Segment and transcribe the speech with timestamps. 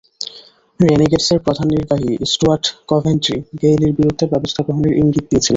[0.79, 5.49] রেনেগেডসের প্রধান নির্বাহী Stewart Coventry গেইলের বিরুদ্ধে ব্যবস্থা গ্রহণের ইঙ্গিত দিয়েছিলেন।